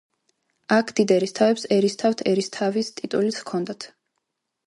აქ 0.75 0.93
დიდ 0.99 1.11
ერისთავებს 1.15 1.65
ერისთავთერისთავის 1.75 2.91
ტიტულიც 3.01 3.41
ჰქონდათ. 3.45 3.87